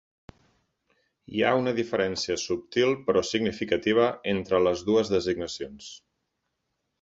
Hi 1.39 1.43
ha 1.43 1.51
una 1.59 1.73
diferència 1.79 2.37
subtil 2.43 2.95
però 3.09 3.23
significativa 3.33 4.09
entre 4.33 4.63
les 4.69 4.83
dues 4.89 5.13
designacions. 5.17 5.93